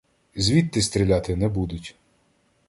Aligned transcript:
Звідти 0.35 0.81
стріляти 0.81 1.35
не 1.35 1.47
будуть. 1.49 1.95